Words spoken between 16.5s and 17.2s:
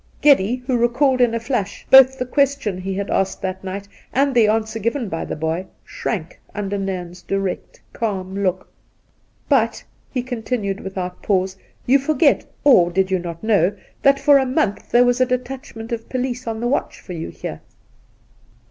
the watch for